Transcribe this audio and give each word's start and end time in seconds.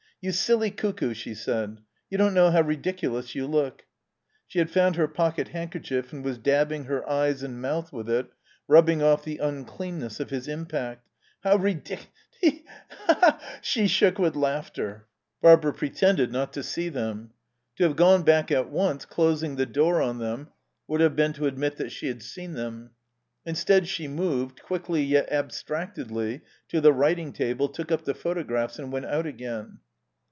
"You 0.23 0.31
silly 0.31 0.69
cuckoo," 0.69 1.15
she 1.15 1.33
said. 1.33 1.79
"You 2.11 2.19
don't 2.19 2.35
know 2.35 2.51
how 2.51 2.61
ridiculous 2.61 3.33
you 3.33 3.47
look." 3.47 3.87
She 4.45 4.59
had 4.59 4.69
found 4.69 4.95
her 4.95 5.07
pocket 5.07 5.47
handkerchief 5.47 6.13
and 6.13 6.23
was 6.23 6.37
dabbing 6.37 6.83
her 6.83 7.09
eyes 7.09 7.41
and 7.41 7.59
mouth 7.59 7.91
with 7.91 8.07
it, 8.07 8.27
rubbing 8.67 9.01
off 9.01 9.23
the 9.25 9.39
uncleanness 9.39 10.19
of 10.19 10.29
his 10.29 10.47
impact. 10.47 11.09
"How 11.43 11.57
ridic 11.57 11.85
Te 11.85 11.95
hee 11.95 11.99
Te 11.99 12.05
hee 12.41 12.51
te 12.51 13.13
hee!" 13.19 13.31
She 13.63 13.87
shook 13.87 14.19
with 14.19 14.35
laughter. 14.35 15.07
Barbara 15.41 15.73
pretended 15.73 16.31
not 16.31 16.53
to 16.53 16.61
see 16.61 16.89
them. 16.89 17.31
To 17.77 17.83
have 17.85 17.95
gone 17.95 18.21
back 18.21 18.51
at 18.51 18.69
once, 18.69 19.05
closing 19.05 19.55
the 19.55 19.65
door 19.65 20.03
on 20.03 20.19
them, 20.19 20.49
would 20.87 21.01
have 21.01 21.15
been 21.15 21.33
to 21.33 21.47
admit 21.47 21.77
that 21.77 21.91
she 21.91 22.05
had 22.05 22.21
seen 22.21 22.53
them. 22.53 22.91
Instead 23.43 23.87
she 23.87 24.07
moved, 24.07 24.61
quickly 24.61 25.01
yet 25.01 25.31
abstractedly, 25.31 26.41
to 26.67 26.79
the 26.79 26.93
writing 26.93 27.33
table, 27.33 27.67
took 27.67 27.91
up 27.91 28.03
the 28.05 28.13
photographs 28.13 28.77
and 28.77 28.91
went 28.91 29.07
out 29.07 29.25
again. 29.25 29.79